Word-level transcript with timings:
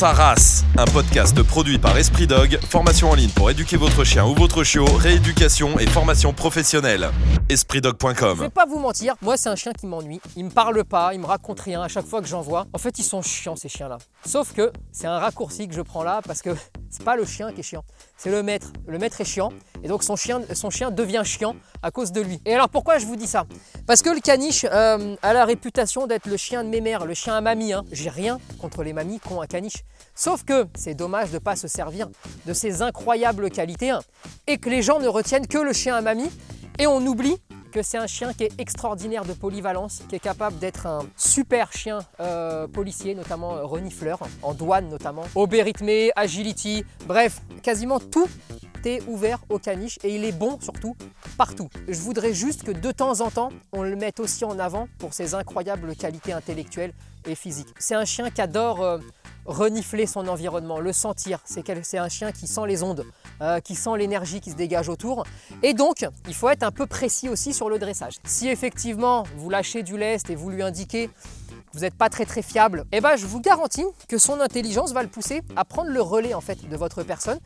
sa 0.00 0.12
race, 0.14 0.64
un 0.78 0.86
podcast 0.86 1.42
produit 1.42 1.78
par 1.78 1.94
Esprit 1.98 2.26
Dog, 2.26 2.58
formation 2.70 3.10
en 3.10 3.14
ligne 3.14 3.28
pour 3.28 3.50
éduquer 3.50 3.76
votre 3.76 4.02
chien 4.02 4.24
ou 4.24 4.34
votre 4.34 4.64
chiot, 4.64 4.86
rééducation 4.86 5.78
et 5.78 5.86
formation 5.86 6.32
professionnelle. 6.32 7.10
Je 7.50 7.54
EspritDog.com 7.56 8.40
vais 8.40 8.48
pas 8.48 8.64
vous 8.64 8.78
mentir, 8.78 9.14
moi 9.20 9.36
c'est 9.36 9.50
un 9.50 9.56
chien 9.56 9.72
qui 9.78 9.86
m'ennuie. 9.86 10.22
Il 10.36 10.46
me 10.46 10.50
parle 10.50 10.84
pas, 10.84 11.12
il 11.12 11.20
me 11.20 11.26
raconte 11.26 11.60
rien 11.60 11.82
à 11.82 11.88
chaque 11.88 12.06
fois 12.06 12.22
que 12.22 12.28
j'en 12.28 12.40
vois. 12.40 12.64
En 12.72 12.78
fait, 12.78 12.98
ils 12.98 13.04
sont 13.04 13.20
chiants 13.20 13.56
ces 13.56 13.68
chiens-là. 13.68 13.98
Sauf 14.24 14.54
que 14.54 14.72
c'est 14.90 15.06
un 15.06 15.18
raccourci 15.18 15.68
que 15.68 15.74
je 15.74 15.82
prends 15.82 16.02
là 16.02 16.22
parce 16.26 16.40
que 16.40 16.56
c'est 16.90 17.04
pas 17.04 17.16
le 17.16 17.24
chien 17.24 17.52
qui 17.52 17.60
est 17.60 17.64
chiant, 17.64 17.84
c'est 18.16 18.30
le 18.30 18.42
maître. 18.42 18.72
Le 18.86 18.98
maître 18.98 19.20
est 19.20 19.24
chiant 19.24 19.52
et 19.82 19.88
donc 19.88 20.02
son 20.02 20.16
chien, 20.16 20.42
son 20.54 20.70
chien 20.70 20.90
devient 20.90 21.22
chiant 21.24 21.56
à 21.82 21.90
cause 21.90 22.12
de 22.12 22.20
lui. 22.20 22.40
Et 22.44 22.54
alors 22.54 22.68
pourquoi 22.68 22.98
je 22.98 23.06
vous 23.06 23.16
dis 23.16 23.26
ça? 23.26 23.46
Parce 23.86 24.02
que 24.02 24.10
le 24.10 24.20
caniche 24.20 24.66
euh, 24.70 25.16
a 25.22 25.32
la 25.32 25.44
réputation 25.44 26.06
d'être 26.06 26.26
le 26.26 26.36
chien 26.36 26.64
de 26.64 26.68
mes 26.68 26.80
mères, 26.80 27.06
le 27.06 27.14
chien 27.14 27.36
à 27.36 27.40
mamie. 27.40 27.72
Hein. 27.72 27.84
J'ai 27.92 28.10
rien 28.10 28.38
contre 28.60 28.82
les 28.82 28.92
mamies 28.92 29.20
qui 29.20 29.32
ont 29.32 29.40
un 29.40 29.46
caniche. 29.46 29.84
Sauf 30.14 30.44
que 30.44 30.66
c'est 30.74 30.94
dommage 30.94 31.30
de 31.30 31.38
pas 31.38 31.56
se 31.56 31.68
servir 31.68 32.08
de 32.46 32.52
ces 32.52 32.82
incroyables 32.82 33.50
qualités 33.50 33.90
hein, 33.90 34.00
et 34.46 34.58
que 34.58 34.68
les 34.68 34.82
gens 34.82 34.98
ne 34.98 35.08
retiennent 35.08 35.46
que 35.46 35.58
le 35.58 35.72
chien 35.72 35.94
à 35.94 36.00
mamie 36.00 36.30
et 36.78 36.86
on 36.86 37.04
oublie 37.06 37.36
que 37.70 37.82
c'est 37.82 37.98
un 37.98 38.06
chien 38.06 38.32
qui 38.32 38.44
est 38.44 38.60
extraordinaire 38.60 39.24
de 39.24 39.32
polyvalence, 39.32 40.02
qui 40.08 40.16
est 40.16 40.20
capable 40.20 40.58
d'être 40.58 40.86
un 40.86 41.00
super 41.16 41.72
chien 41.72 42.00
euh, 42.20 42.66
policier, 42.66 43.14
notamment 43.14 43.56
euh, 43.56 43.64
renifleur, 43.64 44.18
en 44.42 44.54
douane 44.54 44.88
notamment, 44.88 45.24
obé 45.34 45.62
rythmé, 45.62 46.10
agility, 46.16 46.84
bref, 47.06 47.40
quasiment 47.62 48.00
tout 48.00 48.28
ouvert 49.06 49.38
au 49.48 49.58
caniche 49.58 49.98
et 50.02 50.14
il 50.14 50.24
est 50.24 50.32
bon 50.32 50.58
surtout 50.60 50.96
partout. 51.36 51.68
Je 51.88 52.00
voudrais 52.00 52.34
juste 52.34 52.62
que 52.62 52.72
de 52.72 52.92
temps 52.92 53.20
en 53.20 53.30
temps, 53.30 53.50
on 53.72 53.82
le 53.82 53.96
mette 53.96 54.20
aussi 54.20 54.44
en 54.44 54.58
avant 54.58 54.88
pour 54.98 55.14
ses 55.14 55.34
incroyables 55.34 55.94
qualités 55.94 56.32
intellectuelles 56.32 56.92
et 57.26 57.34
physiques. 57.34 57.68
C'est 57.78 57.94
un 57.94 58.04
chien 58.04 58.30
qui 58.30 58.40
adore 58.40 58.82
euh, 58.82 58.98
renifler 59.44 60.06
son 60.06 60.28
environnement, 60.28 60.80
le 60.80 60.92
sentir. 60.92 61.40
C'est 61.44 61.98
un 61.98 62.08
chien 62.08 62.32
qui 62.32 62.46
sent 62.46 62.66
les 62.66 62.82
ondes, 62.82 63.04
euh, 63.40 63.60
qui 63.60 63.74
sent 63.74 63.96
l'énergie 63.98 64.40
qui 64.40 64.50
se 64.50 64.56
dégage 64.56 64.88
autour. 64.88 65.24
Et 65.62 65.74
donc, 65.74 66.06
il 66.28 66.34
faut 66.34 66.48
être 66.48 66.62
un 66.62 66.70
peu 66.70 66.86
précis 66.86 67.28
aussi 67.28 67.52
sur 67.52 67.68
le 67.68 67.78
dressage. 67.78 68.14
Si 68.24 68.48
effectivement 68.48 69.24
vous 69.36 69.50
lâchez 69.50 69.82
du 69.82 69.96
lest 69.96 70.30
et 70.30 70.34
vous 70.34 70.50
lui 70.50 70.62
indiquez 70.62 71.08
que 71.08 71.12
vous 71.72 71.80
n'êtes 71.80 71.94
pas 71.94 72.08
très 72.08 72.24
très 72.24 72.42
fiable, 72.42 72.84
eh 72.92 73.00
ben 73.00 73.16
je 73.16 73.26
vous 73.26 73.40
garantis 73.40 73.84
que 74.08 74.18
son 74.18 74.40
intelligence 74.40 74.92
va 74.92 75.02
le 75.02 75.08
pousser 75.08 75.42
à 75.56 75.64
prendre 75.64 75.90
le 75.90 76.02
relais 76.02 76.34
en 76.34 76.40
fait 76.40 76.68
de 76.68 76.76
votre 76.76 77.02
personne. 77.02 77.38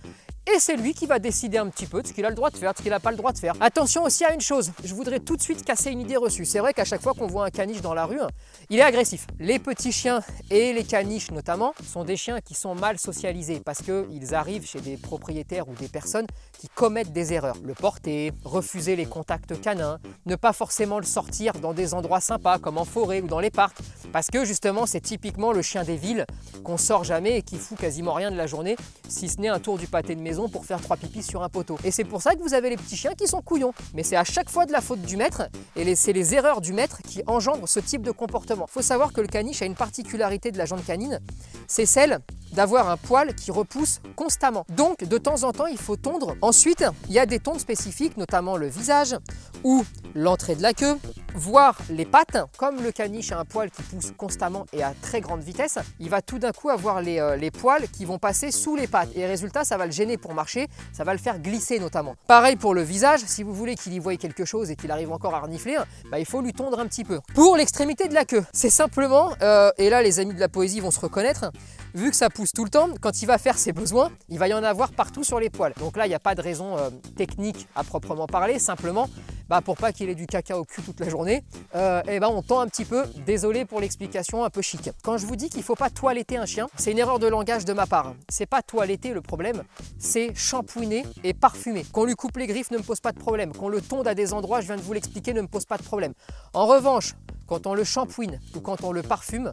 Et 0.52 0.58
c'est 0.58 0.76
lui 0.76 0.92
qui 0.92 1.06
va 1.06 1.18
décider 1.18 1.56
un 1.56 1.68
petit 1.68 1.86
peu 1.86 2.02
de 2.02 2.06
ce 2.06 2.12
qu'il 2.12 2.24
a 2.26 2.28
le 2.28 2.34
droit 2.34 2.50
de 2.50 2.56
faire, 2.56 2.72
de 2.72 2.76
ce 2.76 2.82
qu'il 2.82 2.90
n'a 2.90 3.00
pas 3.00 3.10
le 3.10 3.16
droit 3.16 3.32
de 3.32 3.38
faire. 3.38 3.54
Attention 3.60 4.02
aussi 4.04 4.24
à 4.26 4.34
une 4.34 4.42
chose, 4.42 4.72
je 4.84 4.94
voudrais 4.94 5.18
tout 5.18 5.36
de 5.36 5.42
suite 5.42 5.64
casser 5.64 5.90
une 5.90 6.00
idée 6.00 6.18
reçue. 6.18 6.44
C'est 6.44 6.58
vrai 6.58 6.74
qu'à 6.74 6.84
chaque 6.84 7.00
fois 7.00 7.14
qu'on 7.14 7.26
voit 7.26 7.46
un 7.46 7.50
caniche 7.50 7.80
dans 7.80 7.94
la 7.94 8.04
rue, 8.04 8.20
il 8.68 8.78
est 8.78 8.82
agressif. 8.82 9.26
Les 9.40 9.58
petits 9.58 9.90
chiens 9.90 10.20
et 10.50 10.74
les 10.74 10.84
caniches 10.84 11.30
notamment 11.30 11.72
sont 11.82 12.04
des 12.04 12.18
chiens 12.18 12.40
qui 12.42 12.52
sont 12.52 12.74
mal 12.74 12.98
socialisés 12.98 13.62
parce 13.64 13.80
qu'ils 13.80 14.34
arrivent 14.34 14.66
chez 14.66 14.80
des 14.80 14.98
propriétaires 14.98 15.66
ou 15.66 15.74
des 15.74 15.88
personnes 15.88 16.26
qui 16.58 16.68
commettent 16.68 17.12
des 17.12 17.32
erreurs. 17.32 17.56
Le 17.64 17.72
porter, 17.72 18.30
refuser 18.44 18.96
les 18.96 19.06
contacts 19.06 19.58
canins, 19.62 19.98
ne 20.26 20.36
pas 20.36 20.52
forcément 20.52 20.98
le 20.98 21.06
sortir 21.06 21.54
dans 21.54 21.72
des 21.72 21.94
endroits 21.94 22.20
sympas 22.20 22.58
comme 22.58 22.76
en 22.76 22.84
forêt 22.84 23.22
ou 23.22 23.28
dans 23.28 23.40
les 23.40 23.50
parcs 23.50 23.78
parce 24.14 24.28
que 24.28 24.44
justement 24.44 24.86
c'est 24.86 25.00
typiquement 25.00 25.50
le 25.50 25.60
chien 25.60 25.82
des 25.82 25.96
villes 25.96 26.24
qu'on 26.62 26.76
sort 26.76 27.02
jamais 27.02 27.38
et 27.38 27.42
qui 27.42 27.56
fout 27.56 27.76
quasiment 27.76 28.12
rien 28.12 28.30
de 28.30 28.36
la 28.36 28.46
journée 28.46 28.76
si 29.08 29.28
ce 29.28 29.40
n'est 29.40 29.48
un 29.48 29.58
tour 29.58 29.76
du 29.76 29.88
pâté 29.88 30.14
de 30.14 30.20
maison 30.20 30.48
pour 30.48 30.66
faire 30.66 30.80
trois 30.80 30.96
pipis 30.96 31.24
sur 31.24 31.42
un 31.42 31.48
poteau. 31.48 31.78
Et 31.82 31.90
c'est 31.90 32.04
pour 32.04 32.22
ça 32.22 32.36
que 32.36 32.40
vous 32.40 32.54
avez 32.54 32.70
les 32.70 32.76
petits 32.76 32.96
chiens 32.96 33.14
qui 33.18 33.26
sont 33.26 33.42
couillons. 33.42 33.74
Mais 33.92 34.04
c'est 34.04 34.14
à 34.14 34.22
chaque 34.22 34.48
fois 34.48 34.66
de 34.66 34.72
la 34.72 34.80
faute 34.80 35.02
du 35.02 35.16
maître 35.16 35.48
et 35.74 35.96
c'est 35.96 36.12
les 36.12 36.32
erreurs 36.32 36.60
du 36.60 36.72
maître 36.72 37.02
qui 37.02 37.22
engendrent 37.26 37.68
ce 37.68 37.80
type 37.80 38.02
de 38.02 38.12
comportement. 38.12 38.68
Faut 38.68 38.82
savoir 38.82 39.12
que 39.12 39.20
le 39.20 39.26
caniche 39.26 39.62
a 39.62 39.66
une 39.66 39.74
particularité 39.74 40.52
de 40.52 40.58
la 40.58 40.64
jante 40.64 40.84
canine, 40.86 41.20
c'est 41.66 41.86
celle 41.86 42.20
d'avoir 42.54 42.88
un 42.88 42.96
poil 42.96 43.34
qui 43.34 43.50
repousse 43.50 44.00
constamment. 44.16 44.64
Donc 44.70 45.04
de 45.04 45.18
temps 45.18 45.42
en 45.44 45.52
temps 45.52 45.66
il 45.66 45.78
faut 45.78 45.96
tondre. 45.96 46.36
Ensuite 46.40 46.84
il 47.08 47.14
y 47.14 47.18
a 47.18 47.26
des 47.26 47.38
tondes 47.38 47.60
spécifiques, 47.60 48.16
notamment 48.16 48.56
le 48.56 48.68
visage 48.68 49.16
ou 49.62 49.84
l'entrée 50.14 50.54
de 50.54 50.62
la 50.62 50.72
queue, 50.72 50.96
voire 51.34 51.76
les 51.90 52.04
pattes. 52.04 52.38
Comme 52.56 52.82
le 52.82 52.92
caniche 52.92 53.32
a 53.32 53.40
un 53.40 53.44
poil 53.44 53.70
qui 53.70 53.82
pousse 53.82 54.12
constamment 54.16 54.66
et 54.72 54.82
à 54.82 54.94
très 55.02 55.20
grande 55.20 55.42
vitesse, 55.42 55.78
il 55.98 56.08
va 56.08 56.22
tout 56.22 56.38
d'un 56.38 56.52
coup 56.52 56.70
avoir 56.70 57.00
les, 57.00 57.18
euh, 57.18 57.36
les 57.36 57.50
poils 57.50 57.88
qui 57.88 58.04
vont 58.04 58.18
passer 58.18 58.50
sous 58.50 58.76
les 58.76 58.86
pattes. 58.86 59.10
Et 59.16 59.26
résultat, 59.26 59.64
ça 59.64 59.76
va 59.76 59.86
le 59.86 59.92
gêner 59.92 60.16
pour 60.16 60.34
marcher, 60.34 60.68
ça 60.92 61.04
va 61.04 61.12
le 61.12 61.18
faire 61.18 61.38
glisser 61.40 61.78
notamment. 61.78 62.14
Pareil 62.26 62.56
pour 62.56 62.74
le 62.74 62.82
visage, 62.82 63.20
si 63.26 63.42
vous 63.42 63.52
voulez 63.52 63.74
qu'il 63.74 63.92
y 63.92 63.98
voie 63.98 64.16
quelque 64.16 64.44
chose 64.44 64.70
et 64.70 64.76
qu'il 64.76 64.90
arrive 64.90 65.12
encore 65.12 65.34
à 65.34 65.40
renifler, 65.40 65.76
bah, 66.10 66.18
il 66.18 66.26
faut 66.26 66.40
lui 66.40 66.52
tondre 66.52 66.78
un 66.78 66.86
petit 66.86 67.04
peu. 67.04 67.20
Pour 67.34 67.56
l'extrémité 67.56 68.08
de 68.08 68.14
la 68.14 68.24
queue, 68.24 68.44
c'est 68.52 68.70
simplement, 68.70 69.32
euh, 69.42 69.70
et 69.78 69.90
là 69.90 70.02
les 70.02 70.20
amis 70.20 70.34
de 70.34 70.40
la 70.40 70.48
poésie 70.48 70.80
vont 70.80 70.90
se 70.90 71.00
reconnaître, 71.00 71.50
vu 71.94 72.10
que 72.10 72.16
ça 72.16 72.28
pousse 72.28 72.52
tout 72.52 72.64
le 72.64 72.70
temps, 72.70 72.88
quand 73.00 73.22
il 73.22 73.26
va 73.26 73.38
faire 73.38 73.56
ses 73.56 73.72
besoins, 73.72 74.10
il 74.28 74.38
va 74.38 74.48
y 74.48 74.54
en 74.54 74.62
avoir 74.62 74.92
partout 74.92 75.24
sur 75.24 75.40
les 75.40 75.48
poils. 75.48 75.72
Donc 75.78 75.96
là, 75.96 76.06
il 76.06 76.08
n'y 76.08 76.14
a 76.14 76.20
pas 76.20 76.34
de 76.34 76.42
raison 76.42 76.76
euh, 76.76 76.90
technique 77.16 77.68
à 77.74 77.84
proprement 77.84 78.26
parler, 78.26 78.58
simplement, 78.58 79.08
bah, 79.48 79.60
pour 79.60 79.76
pas 79.76 79.92
qu'il 79.92 80.08
ait 80.08 80.14
du 80.14 80.26
caca 80.26 80.58
au 80.58 80.64
cul 80.64 80.82
toute 80.82 81.00
la 81.00 81.08
journée, 81.08 81.44
euh, 81.74 82.02
eh 82.08 82.18
ben, 82.18 82.28
on 82.28 82.42
tend 82.42 82.60
un 82.60 82.66
petit 82.66 82.84
peu. 82.84 83.04
Désolé 83.26 83.64
pour 83.64 83.80
l'explication 83.80 84.44
un 84.44 84.50
peu 84.50 84.62
chic. 84.62 84.90
Quand 85.02 85.18
je 85.18 85.26
vous 85.26 85.36
dis 85.36 85.50
qu'il 85.50 85.60
ne 85.60 85.64
faut 85.64 85.74
pas 85.74 85.90
toiletter 85.90 86.36
un 86.36 86.46
chien, 86.46 86.66
c'est 86.76 86.92
une 86.92 86.98
erreur 86.98 87.18
de 87.18 87.26
langage 87.26 87.64
de 87.64 87.72
ma 87.72 87.86
part. 87.86 88.14
C'est 88.28 88.46
pas 88.46 88.62
toiletter 88.62 89.12
le 89.12 89.20
problème, 89.20 89.62
c'est 89.98 90.34
shampouiner 90.34 91.04
et 91.22 91.34
parfumer. 91.34 91.84
Qu'on 91.92 92.04
lui 92.04 92.14
coupe 92.14 92.36
les 92.38 92.46
griffes 92.46 92.70
ne 92.70 92.78
me 92.78 92.82
pose 92.82 93.00
pas 93.00 93.12
de 93.12 93.18
problème. 93.18 93.52
Qu'on 93.52 93.68
le 93.68 93.80
tonde 93.80 94.08
à 94.08 94.14
des 94.14 94.32
endroits, 94.32 94.60
je 94.60 94.66
viens 94.66 94.76
de 94.76 94.82
vous 94.82 94.92
l'expliquer, 94.92 95.34
ne 95.34 95.42
me 95.42 95.48
pose 95.48 95.66
pas 95.66 95.76
de 95.76 95.82
problème. 95.82 96.14
En 96.54 96.66
revanche, 96.66 97.14
quand 97.46 97.66
on 97.66 97.74
le 97.74 97.84
shampouine 97.84 98.40
ou 98.56 98.60
quand 98.60 98.84
on 98.84 98.92
le 98.92 99.02
parfume, 99.02 99.52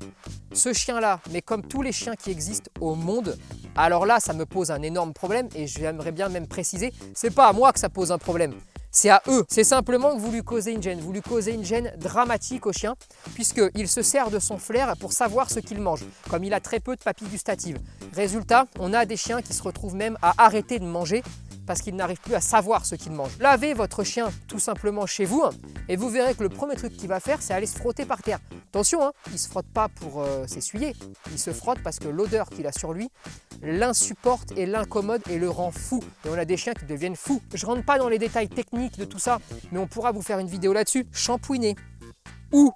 ce 0.53 0.73
chien-là, 0.73 1.19
mais 1.31 1.41
comme 1.41 1.63
tous 1.63 1.81
les 1.81 1.91
chiens 1.91 2.15
qui 2.15 2.31
existent 2.31 2.69
au 2.79 2.95
monde, 2.95 3.37
alors 3.75 4.05
là, 4.05 4.19
ça 4.19 4.33
me 4.33 4.45
pose 4.45 4.71
un 4.71 4.81
énorme 4.81 5.13
problème 5.13 5.47
et 5.55 5.67
j'aimerais 5.67 6.11
bien 6.11 6.29
même 6.29 6.47
préciser, 6.47 6.93
c'est 7.13 7.33
pas 7.33 7.47
à 7.47 7.53
moi 7.53 7.73
que 7.73 7.79
ça 7.79 7.89
pose 7.89 8.11
un 8.11 8.17
problème. 8.17 8.53
C'est 8.93 9.09
à 9.09 9.21
eux. 9.27 9.45
C'est 9.47 9.63
simplement 9.63 10.13
que 10.13 10.19
vous 10.19 10.31
lui 10.31 10.43
causez 10.43 10.73
une 10.73 10.83
gêne. 10.83 10.99
Vous 10.99 11.13
lui 11.13 11.21
causez 11.21 11.53
une 11.53 11.63
gêne 11.63 11.93
dramatique 11.97 12.65
au 12.65 12.73
chien, 12.73 12.95
puisqu'il 13.33 13.87
se 13.87 14.01
sert 14.01 14.29
de 14.29 14.37
son 14.37 14.57
flair 14.57 14.97
pour 14.97 15.13
savoir 15.13 15.49
ce 15.49 15.61
qu'il 15.61 15.79
mange, 15.79 16.03
comme 16.29 16.43
il 16.43 16.53
a 16.53 16.59
très 16.59 16.81
peu 16.81 16.97
de 16.97 17.01
papilles 17.01 17.29
gustatives. 17.29 17.79
Résultat, 18.13 18.67
on 18.79 18.93
a 18.93 19.05
des 19.05 19.15
chiens 19.15 19.41
qui 19.41 19.53
se 19.53 19.63
retrouvent 19.63 19.95
même 19.95 20.17
à 20.21 20.33
arrêter 20.43 20.77
de 20.77 20.85
manger 20.85 21.23
parce 21.71 21.83
qu'ils 21.83 21.95
n'arrivent 21.95 22.19
plus 22.19 22.35
à 22.35 22.41
savoir 22.41 22.85
ce 22.85 22.95
qu'ils 22.95 23.13
mangent. 23.13 23.37
Lavez 23.39 23.73
votre 23.73 24.03
chien 24.03 24.29
tout 24.49 24.59
simplement 24.59 25.05
chez 25.05 25.23
vous 25.23 25.41
hein, 25.41 25.51
et 25.87 25.95
vous 25.95 26.09
verrez 26.09 26.35
que 26.35 26.43
le 26.43 26.49
premier 26.49 26.75
truc 26.75 26.97
qu'il 26.97 27.07
va 27.07 27.21
faire, 27.21 27.41
c'est 27.41 27.53
aller 27.53 27.65
se 27.65 27.77
frotter 27.77 28.03
par 28.03 28.21
terre. 28.21 28.39
Attention, 28.71 29.01
hein, 29.01 29.13
il 29.27 29.33
ne 29.33 29.37
se 29.37 29.47
frotte 29.47 29.67
pas 29.73 29.87
pour 29.87 30.21
euh, 30.21 30.45
s'essuyer, 30.47 30.93
il 31.31 31.39
se 31.39 31.51
frotte 31.51 31.79
parce 31.81 31.97
que 31.97 32.09
l'odeur 32.09 32.49
qu'il 32.49 32.67
a 32.67 32.73
sur 32.73 32.91
lui 32.91 33.09
l'insupporte 33.61 34.51
et 34.57 34.65
l'incommode 34.65 35.21
et 35.29 35.39
le 35.39 35.49
rend 35.49 35.71
fou. 35.71 36.01
Et 36.25 36.29
on 36.29 36.33
a 36.33 36.43
des 36.43 36.57
chiens 36.57 36.73
qui 36.73 36.83
deviennent 36.83 37.15
fous. 37.15 37.41
Je 37.53 37.65
rentre 37.65 37.85
pas 37.85 37.97
dans 37.97 38.09
les 38.09 38.19
détails 38.19 38.49
techniques 38.49 38.97
de 38.97 39.05
tout 39.05 39.19
ça, 39.19 39.39
mais 39.71 39.79
on 39.79 39.87
pourra 39.87 40.11
vous 40.11 40.21
faire 40.21 40.39
une 40.39 40.49
vidéo 40.49 40.73
là-dessus. 40.73 41.07
Shampouiner 41.13 41.77
ou 42.51 42.73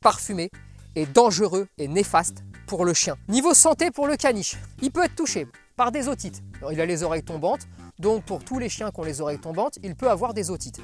parfumer 0.00 0.50
est 0.94 1.04
dangereux 1.04 1.68
et 1.76 1.86
néfaste 1.86 2.44
pour 2.66 2.86
le 2.86 2.94
chien. 2.94 3.16
Niveau 3.28 3.52
santé 3.52 3.90
pour 3.90 4.06
le 4.06 4.16
caniche, 4.16 4.56
il 4.80 4.90
peut 4.90 5.04
être 5.04 5.16
touché 5.16 5.46
par 5.76 5.92
des 5.92 6.08
otites. 6.08 6.42
Il 6.72 6.80
a 6.80 6.86
les 6.86 7.02
oreilles 7.02 7.22
tombantes, 7.22 7.68
donc 7.98 8.24
pour 8.24 8.44
tous 8.44 8.58
les 8.58 8.68
chiens 8.68 8.90
qui 8.90 9.00
ont 9.00 9.04
les 9.04 9.20
oreilles 9.20 9.40
tombantes, 9.40 9.78
il 9.82 9.94
peut 9.94 10.10
avoir 10.10 10.34
des 10.34 10.50
otites. 10.50 10.80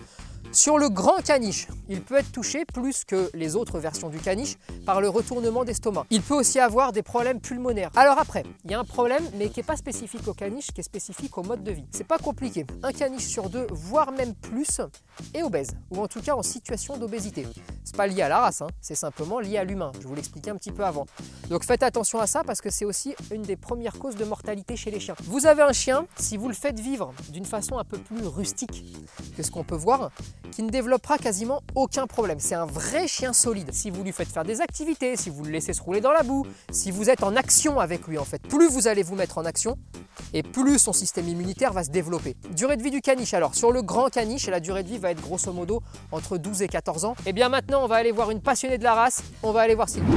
Sur 0.54 0.78
le 0.78 0.88
grand 0.88 1.20
caniche, 1.20 1.66
il 1.88 2.00
peut 2.00 2.16
être 2.16 2.30
touché 2.30 2.64
plus 2.64 3.04
que 3.04 3.28
les 3.34 3.56
autres 3.56 3.80
versions 3.80 4.08
du 4.08 4.18
caniche 4.18 4.54
par 4.86 5.00
le 5.00 5.08
retournement 5.08 5.64
d'estomac. 5.64 6.06
Il 6.10 6.22
peut 6.22 6.34
aussi 6.34 6.60
avoir 6.60 6.92
des 6.92 7.02
problèmes 7.02 7.40
pulmonaires. 7.40 7.90
Alors 7.96 8.20
après, 8.20 8.44
il 8.64 8.70
y 8.70 8.74
a 8.74 8.78
un 8.78 8.84
problème, 8.84 9.24
mais 9.36 9.48
qui 9.48 9.58
n'est 9.58 9.64
pas 9.64 9.76
spécifique 9.76 10.28
au 10.28 10.32
caniche, 10.32 10.68
qui 10.68 10.80
est 10.80 10.84
spécifique 10.84 11.36
au 11.38 11.42
mode 11.42 11.64
de 11.64 11.72
vie. 11.72 11.84
C'est 11.90 12.06
pas 12.06 12.18
compliqué. 12.18 12.64
Un 12.84 12.92
caniche 12.92 13.26
sur 13.26 13.50
deux, 13.50 13.66
voire 13.72 14.12
même 14.12 14.32
plus, 14.32 14.80
est 15.34 15.42
obèse, 15.42 15.72
ou 15.90 16.00
en 16.00 16.06
tout 16.06 16.22
cas 16.22 16.36
en 16.36 16.42
situation 16.44 16.96
d'obésité. 16.98 17.48
C'est 17.82 17.96
pas 17.96 18.06
lié 18.06 18.22
à 18.22 18.28
la 18.28 18.38
race, 18.38 18.62
hein, 18.62 18.68
c'est 18.80 18.94
simplement 18.94 19.40
lié 19.40 19.58
à 19.58 19.64
l'humain. 19.64 19.90
Je 20.00 20.06
vous 20.06 20.14
l'expliquais 20.14 20.50
un 20.50 20.56
petit 20.56 20.72
peu 20.72 20.84
avant. 20.84 21.06
Donc 21.50 21.64
faites 21.64 21.82
attention 21.82 22.20
à 22.20 22.28
ça 22.28 22.44
parce 22.44 22.60
que 22.60 22.70
c'est 22.70 22.84
aussi 22.84 23.16
une 23.32 23.42
des 23.42 23.56
premières 23.56 23.98
causes 23.98 24.16
de 24.16 24.24
mortalité 24.24 24.76
chez 24.76 24.92
les 24.92 25.00
chiens. 25.00 25.16
Vous 25.24 25.46
avez 25.46 25.62
un 25.62 25.72
chien, 25.72 26.06
si 26.16 26.36
vous 26.36 26.46
le 26.46 26.54
faites 26.54 26.78
vivre 26.78 27.12
d'une 27.30 27.44
façon 27.44 27.76
un 27.76 27.84
peu 27.84 27.98
plus 27.98 28.24
rustique 28.24 28.84
que 29.36 29.42
ce 29.42 29.50
qu'on 29.50 29.64
peut 29.64 29.74
voir, 29.74 30.10
qui 30.52 30.62
ne 30.62 30.70
développera 30.70 31.18
quasiment 31.18 31.62
aucun 31.74 32.06
problème. 32.06 32.38
C'est 32.40 32.54
un 32.54 32.66
vrai 32.66 33.08
chien 33.08 33.32
solide. 33.32 33.72
Si 33.72 33.90
vous 33.90 34.02
lui 34.02 34.12
faites 34.12 34.28
faire 34.28 34.44
des 34.44 34.60
activités, 34.60 35.16
si 35.16 35.30
vous 35.30 35.44
le 35.44 35.50
laissez 35.50 35.72
se 35.72 35.82
rouler 35.82 36.00
dans 36.00 36.12
la 36.12 36.22
boue, 36.22 36.46
si 36.70 36.90
vous 36.90 37.10
êtes 37.10 37.22
en 37.22 37.36
action 37.36 37.80
avec 37.80 38.06
lui 38.06 38.18
en 38.18 38.24
fait, 38.24 38.42
plus 38.42 38.68
vous 38.68 38.88
allez 38.88 39.02
vous 39.02 39.14
mettre 39.14 39.38
en 39.38 39.44
action 39.44 39.76
et 40.32 40.42
plus 40.42 40.78
son 40.78 40.92
système 40.92 41.28
immunitaire 41.28 41.72
va 41.72 41.84
se 41.84 41.90
développer. 41.90 42.36
Durée 42.50 42.76
de 42.76 42.82
vie 42.82 42.90
du 42.90 43.00
caniche 43.00 43.34
alors, 43.34 43.54
sur 43.54 43.72
le 43.72 43.82
grand 43.82 44.08
caniche, 44.08 44.46
la 44.48 44.60
durée 44.60 44.82
de 44.82 44.88
vie 44.88 44.98
va 44.98 45.10
être 45.10 45.20
grosso 45.20 45.52
modo 45.52 45.82
entre 46.12 46.38
12 46.38 46.62
et 46.62 46.68
14 46.68 47.04
ans. 47.04 47.16
Et 47.26 47.32
bien 47.32 47.48
maintenant, 47.48 47.84
on 47.84 47.86
va 47.86 47.96
aller 47.96 48.12
voir 48.12 48.30
une 48.30 48.40
passionnée 48.40 48.78
de 48.78 48.84
la 48.84 48.94
race, 48.94 49.22
on 49.42 49.52
va 49.52 49.60
aller 49.60 49.74
voir 49.74 49.88
Sylvie. 49.88 50.12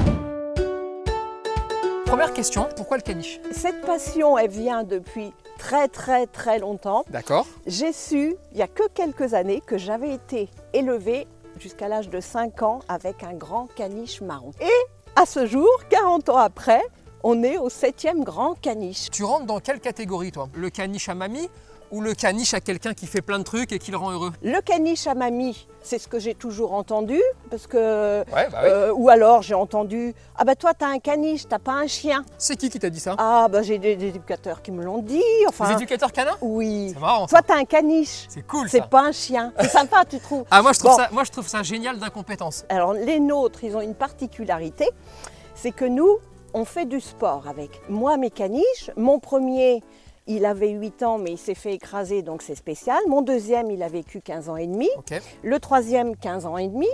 Première 2.06 2.33
question, 2.33 2.68
pourquoi 2.75 2.97
le 2.97 3.03
caniche? 3.03 3.39
Cette 3.51 3.81
passion, 3.81 4.38
elle 4.38 4.50
vient 4.50 4.83
depuis 4.83 5.33
très 5.57 5.88
très 5.88 6.27
très 6.27 6.59
longtemps. 6.59 7.04
D'accord. 7.09 7.45
J'ai 7.65 7.94
su, 7.94 8.36
il 8.51 8.57
y 8.57 8.62
a 8.62 8.68
que 8.68 8.88
quelques 8.94 9.33
années, 9.33 9.62
que 9.65 9.77
j'avais 9.77 10.13
été 10.13 10.50
élevée 10.74 11.27
jusqu'à 11.59 11.88
l'âge 11.88 12.09
de 12.09 12.19
5 12.19 12.62
ans 12.62 12.80
avec 12.88 13.24
un 13.24 13.33
grand 13.33 13.68
caniche 13.75 14.21
marron. 14.21 14.51
Et 14.62 15.19
à 15.19 15.25
ce 15.25 15.45
jour, 15.45 15.68
40 15.89 16.30
ans 16.30 16.38
après, 16.38 16.81
On 17.24 17.44
est 17.44 17.58
au 17.58 17.69
septième 17.69 18.24
grand 18.24 18.54
caniche. 18.54 19.10
Tu 19.12 19.24
rentres 19.24 19.46
dans 19.46 19.60
quelle 19.60 19.80
catégorie 19.80 20.31
toi? 20.31 20.50
Le 20.54 20.69
caniche 20.69 21.10
à 21.10 21.16
mamie 21.16 21.50
ou 21.90 22.02
le 22.02 22.14
caniche 22.14 22.54
à 22.54 22.60
quelqu'un 22.60 22.94
qui 22.94 23.08
fait 23.08 23.22
plein 23.22 23.40
de 23.40 23.44
trucs 23.46 23.72
et 23.72 23.80
qui 23.80 23.92
le 23.92 23.98
rend 23.98 24.12
heureux? 24.12 24.31
Le 24.44 24.60
caniche 24.62 25.08
à 25.08 25.16
mamie, 25.16 25.68
c'est 25.81 25.98
ce 26.00 26.08
que 26.10 26.19
j'ai 26.19 26.36
toujours 26.36 26.74
entendu, 26.74 27.19
parce 27.50 27.66
que 27.66 28.25
Ouais, 28.36 28.48
bah 28.52 28.60
euh, 28.66 28.92
ou 28.94 29.08
alors 29.10 29.42
j'ai 29.42 29.54
entendu 29.54 30.14
ah 30.36 30.44
bah 30.44 30.56
toi 30.56 30.74
t'as 30.74 30.88
un 30.88 31.00
caniche, 31.00 31.48
t'as 31.48 31.60
pas 31.60 31.72
un 31.72 31.88
chien. 31.88 32.25
C'est 32.38 32.58
qui 32.58 32.69
qui 32.69 32.78
t'a 32.78 32.90
dit 32.90 33.00
ça? 33.00 33.16
Ah 33.18 33.48
bah 33.50 33.62
j'ai 33.63 33.78
des, 33.78 33.96
des 33.96 34.08
éducateurs 34.10 34.62
qui 34.62 34.72
me 34.72 34.84
l'ont 34.84 35.02
dit. 35.02 35.24
Enfin, 35.48 35.72
éducateurs 35.75 36.12
canins? 36.12 36.36
Oui. 36.42 36.92
C'est 36.94 37.00
marrant 37.00 37.25
ça. 37.28 37.38
Toi 37.42 37.46
t'as 37.56 37.60
un 37.62 37.66
caniche, 37.66 38.25
C'est 38.30 38.46
cool 38.46 38.68
c'est 38.70 38.86
pas 38.90 39.06
un 39.08 39.12
chien. 39.13 39.54
C'est 39.62 39.70
sympa, 39.70 40.04
tu 40.04 40.20
trouves 40.20 40.44
Ah 40.52 40.62
moi 40.62 40.74
je 40.74 40.80
trouve 40.80 40.92
Bon. 40.92 40.98
ça 40.98 41.08
moi 41.13 41.24
je 41.24 41.31
trouve 41.31 41.48
ça 41.48 41.63
génial 41.63 41.98
d'incompétence. 42.00 42.66
Alors 42.68 42.92
les 42.94 43.20
nôtres, 43.22 43.63
ils 43.63 43.75
ont 43.78 43.81
une 43.81 43.96
particularité, 43.96 44.90
c'est 45.56 45.72
que 45.72 45.86
nous, 45.86 46.18
on 46.57 46.65
fait 46.65 46.86
du 46.86 47.00
sport 47.00 47.48
avec. 47.48 47.69
Moi, 47.88 48.18
mes 48.18 48.31
caniches, 48.31 48.89
mon 48.98 49.19
premier, 49.19 49.83
il 50.25 50.44
avait 50.44 50.69
8 50.69 51.04
ans, 51.04 51.18
mais 51.19 51.33
il 51.33 51.38
s'est 51.38 51.54
fait 51.54 51.74
écraser, 51.74 52.24
donc 52.24 52.42
c'est 52.42 52.56
spécial. 52.56 52.98
Mon 53.07 53.21
deuxième, 53.21 53.69
il 53.69 53.83
a 53.83 53.88
vécu 53.88 54.21
15 54.21 54.50
ans 54.50 54.57
et 54.57 54.65
demi. 54.65 54.89
Le 55.44 55.59
troisième, 55.59 56.15
15 56.15 56.48
ans 56.48 56.57
et 56.57 56.68
demi. 56.68 56.88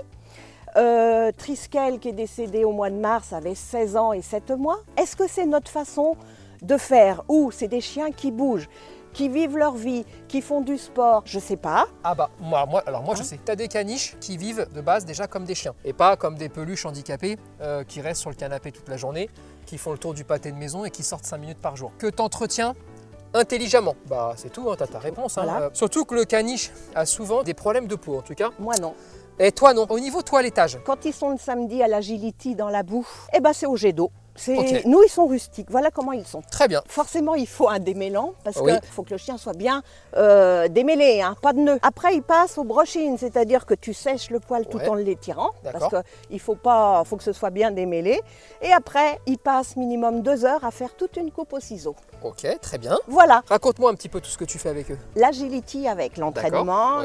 Euh, 0.76 1.32
Triskel, 1.32 2.00
qui 2.00 2.10
est 2.10 2.14
décédé 2.14 2.66
au 2.66 2.74
mois 2.74 2.90
de 2.90 2.98
mars, 2.98 3.32
avait 3.32 3.56
16 3.56 3.96
ans 3.96 4.12
et 4.12 4.22
7 4.22 4.52
mois. 4.52 4.80
Est-ce 4.98 5.16
que 5.16 5.30
c'est 5.30 5.46
notre 5.46 5.72
façon 5.72 6.18
de 6.62 6.76
faire 6.78 7.24
Ou 7.30 7.50
c'est 7.52 7.70
des 7.70 7.82
chiens 7.82 8.12
qui 8.12 8.32
bougent, 8.32 8.68
qui 9.14 9.30
vivent 9.30 9.58
leur 9.58 9.74
vie, 9.76 10.06
qui 10.28 10.42
font 10.42 10.62
du 10.62 10.78
sport 10.78 11.22
Je 11.26 11.40
sais 11.40 11.56
pas. 11.58 11.88
Ah 12.04 12.16
bah 12.16 12.30
moi, 12.40 12.66
moi 12.66 12.84
alors 12.86 13.04
moi 13.04 13.16
je 13.16 13.22
Hein 13.22 13.26
sais. 13.26 13.40
T'as 13.44 13.56
des 13.56 13.68
caniches 13.68 14.18
qui 14.20 14.38
vivent 14.38 14.68
de 14.74 14.82
base 14.82 15.06
déjà 15.06 15.28
comme 15.28 15.46
des 15.46 15.56
chiens 15.56 15.74
et 15.86 15.94
pas 15.94 16.16
comme 16.18 16.36
des 16.36 16.50
peluches 16.50 16.86
handicapées 16.86 17.38
euh, 17.62 17.84
qui 17.84 18.02
restent 18.02 18.22
sur 18.22 18.30
le 18.30 18.36
canapé 18.36 18.72
toute 18.72 18.90
la 18.90 18.98
journée, 18.98 19.30
qui 19.66 19.78
font 19.78 19.92
le 19.92 19.98
tour 19.98 20.14
du 20.14 20.24
pâté 20.24 20.52
de 20.52 20.58
maison 20.58 20.84
et 20.86 20.90
qui 20.90 21.04
sortent 21.04 21.26
5 21.26 21.38
minutes 21.38 21.60
par 21.60 21.76
jour. 21.76 21.92
Que 21.98 22.08
t'entretiens 22.08 22.74
intelligemment. 23.34 23.96
Bah 24.08 24.34
c'est 24.36 24.52
tout, 24.52 24.70
hein, 24.70 24.76
t'as 24.78 24.88
ta 24.88 25.00
réponse. 25.00 25.38
hein. 25.38 25.44
Voilà. 25.46 25.66
Euh, 25.66 25.70
surtout 25.74 26.06
que 26.06 26.16
le 26.16 26.26
caniche 26.26 26.72
a 26.96 27.06
souvent 27.06 27.44
des 27.44 27.54
problèmes 27.54 27.88
de 27.88 27.96
peau 27.96 28.18
en 28.18 28.22
tout 28.22 28.36
cas. 28.36 28.50
Moi, 28.60 28.74
non. 28.82 28.94
Et 29.40 29.52
toi 29.52 29.74
non. 29.74 29.86
Au 29.90 30.00
niveau 30.00 30.22
toilettage, 30.22 30.80
Quand 30.86 31.06
ils 31.06 31.14
sont 31.14 31.30
le 31.30 31.38
samedi 31.38 31.82
à 31.82 31.88
l'agility 31.88 32.56
dans 32.56 32.70
la 32.70 32.84
boue, 32.84 33.08
eh 33.34 33.40
ben 33.40 33.52
c'est 33.54 33.66
au 33.66 33.76
jet 33.76 33.92
d'eau. 33.94 34.12
Nous, 34.86 35.04
ils 35.04 35.10
sont 35.10 35.26
rustiques. 35.28 35.68
Voilà 35.70 35.92
comment 35.92 36.12
ils 36.12 36.26
sont. 36.26 36.42
très 36.50 36.68
bien. 36.68 36.82
Forcément, 36.88 37.36
il 37.36 37.48
faut 37.48 37.70
un 37.70 37.80
démêlant 37.80 38.34
parce 38.44 38.58
Oui. 38.58 38.72
qu'il 38.72 38.90
faut 38.90 39.04
que 39.04 39.12
le 39.12 39.18
chien 39.18 39.38
soit 39.38 39.54
bien 39.54 39.84
euh, 40.18 40.68
démêlé, 40.68 41.22
hein, 41.22 41.36
pas 41.42 41.54
de 41.54 41.60
nœud. 41.60 41.80
Après, 41.82 42.16
il 42.16 42.22
passe 42.24 42.58
au 42.58 42.64
brushing, 42.64 43.18
c'est-à-dire 43.18 43.66
que 43.66 43.74
tu 43.74 43.94
sèches 43.94 44.30
le 44.30 44.40
poil 44.40 44.66
tout 44.68 44.78
Ouais. 44.78 44.90
en 44.90 44.96
l'étirant 44.96 45.52
parce 45.64 45.94
qu'il 46.30 46.40
faut 46.40 46.56
pas, 46.56 47.04
faut 47.06 47.16
que 47.18 47.24
ce 47.24 47.34
soit 47.34 47.50
bien 47.52 47.72
démêlé. 47.72 48.22
Et 48.62 48.72
après, 48.74 49.20
il 49.28 49.38
passe 49.38 49.76
minimum 49.76 50.22
deux 50.22 50.46
heures 50.46 50.64
à 50.64 50.72
faire 50.72 50.96
toute 50.96 51.16
une 51.18 51.32
coupe 51.32 51.54
au 51.54 51.60
ciseau. 51.60 51.96
Ok, 52.24 52.48
très 52.62 52.78
bien. 52.78 52.98
Voilà, 53.08 53.44
Raconte-moi 53.50 53.92
un 53.92 53.96
petit 53.96 54.10
peu 54.10 54.20
tout 54.22 54.30
ce 54.30 54.38
que 54.38 54.46
tu 54.46 54.58
fais 54.58 54.70
avec 54.70 54.90
eux. 54.92 54.98
l'agility 55.16 55.88
avec 55.88 56.18
l'entraînement. 56.18 57.02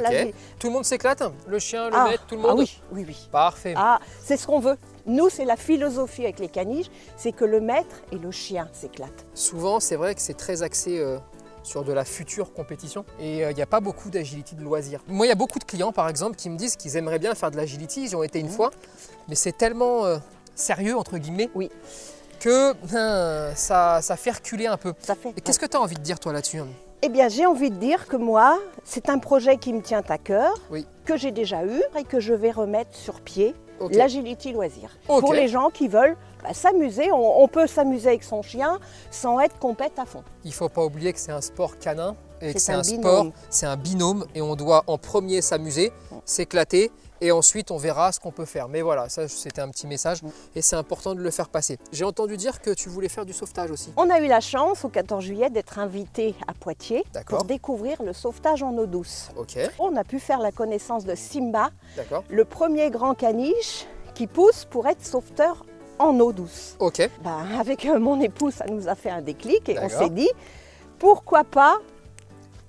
Tout 0.59 0.69
le 0.69 0.73
monde 0.73 0.85
s'éclate? 0.85 1.23
Le 1.47 1.59
chien, 1.59 1.89
le 1.91 1.97
Ah, 1.97 2.05
maître, 2.09 2.25
tout 2.27 2.37
le 2.37 2.43
ah 2.45 2.49
monde 2.49 2.59
oui, 2.61 2.81
oui, 2.93 3.05
oui. 3.09 3.29
Parfait. 3.31 3.75
Ah, 3.77 3.99
c'est 4.23 4.37
ce 4.37 4.47
qu'on 4.47 4.61
veut. 4.61 4.77
Nous, 5.09 5.31
c'est 5.31 5.45
la 5.47 5.57
philosophie 5.57 6.25
avec 6.25 6.39
les 6.39 6.49
caniches, 6.49 6.91
c'est 7.17 7.33
que 7.33 7.45
le 7.47 7.61
maître 7.61 7.97
et 8.13 8.17
le 8.19 8.31
chien 8.31 8.69
s'éclatent. 8.73 9.25
Souvent, 9.35 9.81
c'est 9.81 9.97
vrai 9.97 10.15
que 10.15 10.21
c'est 10.21 10.35
très 10.37 10.63
axé 10.63 10.99
euh, 10.99 11.19
sur 11.63 11.83
de 11.83 11.93
la 11.95 12.05
future 12.05 12.53
compétition 12.53 13.05
et 13.19 13.43
euh, 13.45 13.51
il 13.51 13.57
n'y 13.57 13.63
a 13.63 13.67
pas 13.67 13.81
beaucoup 13.81 14.11
d'agility 14.11 14.55
de 14.55 14.63
loisirs. 14.63 15.01
Moi, 15.09 15.25
il 15.27 15.31
y 15.31 15.33
a 15.33 15.37
beaucoup 15.37 15.59
de 15.59 15.65
clients, 15.65 15.93
par 15.93 16.09
exemple, 16.11 16.37
qui 16.37 16.51
me 16.51 16.57
disent 16.59 16.77
qu'ils 16.77 16.97
aimeraient 16.97 17.19
bien 17.19 17.35
faire 17.35 17.51
de 17.51 17.57
l'agility. 17.57 18.03
Ils 18.05 18.11
y 18.11 18.15
ont 18.17 18.23
été 18.23 18.39
une 18.39 18.47
Mhm. 18.49 18.53
fois, 18.53 18.71
mais 19.29 19.35
c'est 19.35 19.57
tellement 19.57 20.05
euh, 20.05 20.19
sérieux, 20.55 20.95
entre 20.97 21.17
guillemets, 21.17 21.49
Oui. 21.55 21.71
que 22.39 22.75
ben, 22.93 23.55
ça, 23.57 24.01
ça 24.03 24.17
fait 24.17 24.33
reculer 24.33 24.67
un 24.67 24.77
peu. 24.77 24.93
Ça 25.01 25.15
fait. 25.15 25.33
Qu'est-ce 25.41 25.59
que 25.59 25.67
tu 25.67 25.77
as 25.77 25.81
envie 25.81 25.97
de 25.97 26.03
dire, 26.03 26.21
toi, 26.21 26.35
là-dessus 26.35 26.59
hein 26.59 26.69
Eh 27.01 27.09
bien, 27.09 27.29
j'ai 27.31 27.47
envie 27.47 27.71
de 27.71 27.77
dire 27.77 28.07
que 28.09 28.17
moi, 28.17 28.59
c'est 28.85 29.09
un 29.09 29.19
projet 29.19 29.57
qui 29.57 29.73
me 29.73 29.81
tient 29.81 30.03
à 30.07 30.19
cœur, 30.19 30.53
Oui. 30.71 30.87
que 31.07 31.17
j'ai 31.17 31.31
déjà 31.31 31.65
eu 31.65 31.81
et 31.99 32.05
que 32.05 32.21
je 32.21 32.35
vais 32.35 32.51
remettre 32.51 32.95
sur 32.95 33.23
pied. 33.23 33.55
L'agility 33.91 34.53
loisir. 34.53 34.91
Pour 35.07 35.33
les 35.33 35.49
gens 35.49 35.71
qui 35.71 35.89
veulent 35.89 36.17
bah, 36.43 36.55
s'amuser, 36.55 37.11
on, 37.13 37.43
on 37.43 37.49
peut 37.49 37.67
s'amuser 37.67 38.09
avec 38.09 38.25
son 38.25 38.43
chien 38.43 38.79
sans 39.11 39.41
être 39.41 39.59
compète 39.59 39.99
à 39.99 40.05
fond. 40.05 40.23
Il 40.45 40.53
faut 40.53 40.69
pas 40.69 40.85
oublier 40.85 41.13
que 41.13 41.19
c'est 41.19 41.33
un 41.33 41.41
sport 41.41 41.79
canin 41.79 42.17
et 42.41 42.55
que 42.55 42.61
C'est 42.61 42.73
un 42.73 42.83
sport, 42.83 43.27
c'est 43.51 43.67
un 43.67 43.77
binôme 43.77 44.25
et 44.35 44.43
on 44.43 44.57
doit 44.57 44.85
en 44.87 44.99
premier 44.99 45.43
s'amuser, 45.43 45.93
s'éclater 46.25 46.91
et 47.21 47.33
ensuite 47.33 47.71
on 47.71 47.77
verra 47.77 48.13
ce 48.13 48.21
qu'on 48.21 48.31
peut 48.31 48.45
faire. 48.45 48.69
Mais 48.69 48.83
voilà, 48.83 49.09
ça 49.09 49.29
c'était 49.29 49.61
un 49.61 49.69
petit 49.69 49.87
message 49.87 50.21
et 50.55 50.63
c'est 50.63 50.77
important 50.77 51.15
de 51.15 51.21
le 51.21 51.31
faire 51.31 51.49
passer. 51.49 51.79
J'ai 51.93 52.05
entendu 52.05 52.37
dire 52.37 52.61
que 52.61 52.71
tu 52.71 52.89
voulais 52.89 53.09
faire 53.09 53.27
du 53.27 53.33
sauvetage 53.33 53.71
aussi. 53.71 53.93
On 53.97 54.09
a 54.11 54.21
eu 54.21 54.29
la 54.29 54.41
chance 54.41 54.85
au 54.85 54.89
14 54.89 55.25
juillet 55.25 55.51
d'être 55.51 55.79
invité 55.79 56.35
à 56.47 56.55
Poitiers 56.55 57.05
pour 57.27 57.45
découvrir 57.45 58.03
le 58.03 58.13
sauvetage 58.13 58.63
en 58.63 58.77
eau 58.77 58.87
douce. 58.87 59.31
On 59.79 59.97
a 59.97 60.05
pu 60.05 60.21
faire 60.21 60.39
la 60.39 60.53
connaissance 60.53 61.05
de 61.05 61.15
Simba, 61.15 61.71
le 62.29 62.45
premier 62.45 62.91
grand 62.91 63.15
caniche 63.15 63.87
qui 64.15 64.27
pousse 64.27 64.65
pour 64.65 64.87
être 64.89 65.05
sauveteur 65.05 65.65
en 65.99 66.19
eau 66.21 66.33
douce. 66.33 66.77
Ok, 66.79 67.09
Ben, 67.23 67.47
avec 67.59 67.85
euh, 67.87 67.99
mon 67.99 68.21
époux, 68.21 68.51
ça 68.51 68.65
nous 68.67 68.89
a 68.89 68.95
fait 68.95 69.11
un 69.11 69.21
déclic 69.23 69.69
et 69.69 69.79
on 69.79 69.89
s'est 69.89 70.11
dit, 70.11 70.29
pourquoi 70.99 71.45
pas, 71.45 71.79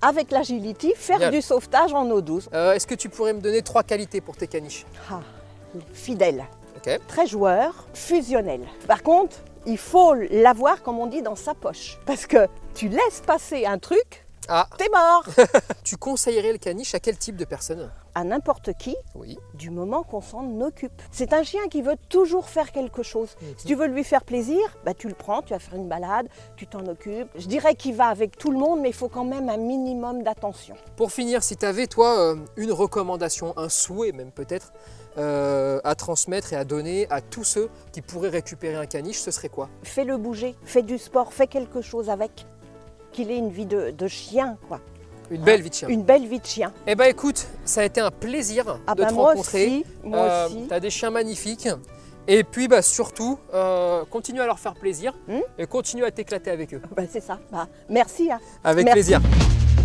avec 0.02 0.30
l'agility, 0.30 0.92
faire 0.96 1.30
du 1.30 1.42
sauvetage 1.42 1.92
en 1.92 2.08
eau 2.10 2.20
douce. 2.20 2.48
Euh, 2.54 2.72
est-ce 2.72 2.86
que 2.86 2.94
tu 2.94 3.08
pourrais 3.08 3.32
me 3.32 3.40
donner 3.40 3.62
trois 3.62 3.82
qualités 3.82 4.20
pour 4.20 4.36
tes 4.36 4.46
caniches? 4.46 4.86
Ah, 5.10 5.20
fidèle, 5.92 6.44
Ok, 6.76 6.98
très 7.08 7.26
joueur, 7.26 7.86
fusionnel. 7.92 8.62
Par 8.86 9.02
contre, 9.02 9.36
il 9.66 9.76
faut 9.76 10.14
l'avoir, 10.14 10.82
comme 10.82 10.98
on 10.98 11.06
dit, 11.06 11.20
dans 11.20 11.36
sa 11.36 11.52
poche. 11.54 11.98
Parce 12.06 12.26
que 12.26 12.46
tu 12.74 12.88
laisses 12.88 13.20
passer 13.26 13.66
un 13.66 13.78
truc, 13.78 14.24
ah, 14.48 14.66
t'es 14.78 14.88
mort. 14.88 15.24
tu 15.84 15.96
conseillerais 15.96 16.52
le 16.52 16.58
caniche 16.58 16.94
à 16.94 17.00
quel 17.00 17.16
type 17.16 17.36
de 17.36 17.44
personne? 17.44 17.90
À 18.14 18.24
n'importe 18.24 18.72
qui, 18.78 18.96
Oui, 19.14 19.38
du 19.54 19.70
moment 19.70 20.02
qu'on 20.02 20.20
s'en 20.20 20.60
occupe. 20.60 20.92
C'est 21.12 21.32
un 21.32 21.44
chien 21.44 21.68
qui 21.70 21.82
veut 21.82 21.96
toujours 22.08 22.48
faire 22.48 22.72
quelque 22.72 23.02
chose. 23.02 23.36
Mhm. 23.40 23.48
Si 23.56 23.66
tu 23.66 23.74
veux 23.76 23.86
lui 23.86 24.02
faire 24.02 24.24
plaisir, 24.24 24.58
bah, 24.84 24.94
tu 24.94 25.08
le 25.08 25.14
prends, 25.14 25.42
tu 25.42 25.52
vas 25.52 25.60
faire 25.60 25.76
une 25.76 25.88
balade, 25.88 26.28
tu 26.56 26.66
t'en 26.66 26.84
occupes. 26.86 27.28
Je 27.36 27.46
dirais 27.46 27.74
qu'il 27.74 27.94
va 27.94 28.06
avec 28.06 28.36
tout 28.36 28.50
le 28.50 28.58
monde, 28.58 28.80
mais 28.80 28.88
il 28.88 28.94
faut 28.94 29.08
quand 29.08 29.24
même 29.24 29.48
un 29.48 29.56
minimum 29.56 30.22
d'attention. 30.22 30.74
Pour 30.96 31.12
finir, 31.12 31.42
si 31.42 31.56
tu 31.56 31.64
avais, 31.66 31.86
toi, 31.86 32.18
euh, 32.18 32.36
une 32.56 32.72
recommandation, 32.72 33.56
un 33.56 33.68
souhait 33.68 34.12
même 34.12 34.32
peut-être, 34.32 34.72
euh, 35.18 35.80
à 35.84 35.94
transmettre 35.94 36.52
et 36.52 36.56
à 36.56 36.64
donner 36.64 37.06
à 37.10 37.20
tous 37.20 37.44
ceux 37.44 37.68
qui 37.92 38.00
pourraient 38.00 38.28
récupérer 38.28 38.76
un 38.76 38.86
caniche, 38.86 39.18
ce 39.20 39.30
serait 39.30 39.48
quoi? 39.48 39.68
Fais-le 39.82 40.16
bouger, 40.16 40.56
fais 40.64 40.82
du 40.82 40.98
sport, 40.98 41.32
fais 41.32 41.46
quelque 41.46 41.82
chose 41.82 42.10
avec. 42.10 42.46
Qu'il 43.20 43.30
ait 43.30 43.36
une 43.38 43.50
vie 43.50 43.66
de, 43.66 43.90
de 43.90 44.08
chien, 44.08 44.56
quoi. 44.68 44.80
Une 45.30 45.42
belle 45.42 45.60
vie 45.62 45.68
de 45.70 45.74
chien. 45.74 45.88
Une 45.88 46.02
belle 46.02 46.26
vie 46.26 46.40
de 46.40 46.46
chien. 46.46 46.72
Eh 46.86 46.94
ben 46.94 47.04
écoute, 47.04 47.46
ça 47.64 47.82
a 47.82 47.84
été 47.84 48.00
un 48.00 48.10
plaisir 48.10 48.78
Ah 48.86 48.94
de 48.94 49.02
bah 49.02 49.08
te 49.10 49.14
moi 49.14 49.28
rencontrer. 49.30 49.66
aussi, 49.66 49.84
moi 50.02 50.18
Euh, 50.18 50.46
aussi. 50.46 50.66
T'as 50.68 50.80
des 50.80 50.90
chiens 50.90 51.10
magnifiques. 51.10 51.68
Et 52.26 52.42
puis 52.44 52.66
bah, 52.66 52.82
surtout, 52.82 53.38
euh, 53.54 54.04
continue 54.10 54.40
à 54.40 54.46
leur 54.46 54.58
faire 54.58 54.74
plaisir 54.74 55.12
Hmm 55.28 55.40
et 55.58 55.66
continue 55.66 56.04
à 56.04 56.10
t'éclater 56.10 56.50
avec 56.50 56.72
eux. 56.74 56.80
Bah, 56.96 57.02
c'est 57.10 57.22
ça. 57.22 57.38
Bah, 57.52 57.68
merci. 57.88 58.30
hein. 58.32 58.40
Avec 58.64 58.84
Merci. 58.86 58.96
plaisir. 59.00 59.20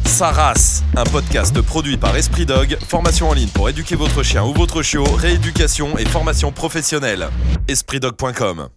Sa 0.05 0.31
race, 0.31 0.81
un 0.95 1.03
podcast 1.03 1.59
produit 1.61 1.97
par 1.97 2.15
Esprit 2.15 2.45
Dog, 2.45 2.77
formation 2.87 3.29
en 3.29 3.33
ligne 3.33 3.49
pour 3.49 3.67
éduquer 3.69 3.95
votre 3.95 4.23
chien 4.23 4.43
ou 4.45 4.53
votre 4.53 4.81
chiot, 4.81 5.03
rééducation 5.03 5.97
et 5.97 6.05
formation 6.05 6.51
professionnelle. 6.51 7.27
EspritDog.com 7.67 8.69